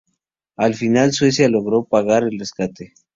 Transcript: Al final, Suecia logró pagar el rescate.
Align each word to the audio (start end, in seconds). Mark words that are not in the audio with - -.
Al 0.57 0.73
final, 0.73 1.11
Suecia 1.13 1.47
logró 1.47 1.83
pagar 1.83 2.23
el 2.23 2.39
rescate. 2.39 2.95